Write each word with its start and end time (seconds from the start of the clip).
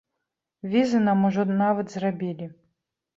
Візы 0.71 1.01
нам 1.07 1.19
ужо 1.29 1.45
нават 1.51 1.87
зрабілі. 1.97 2.49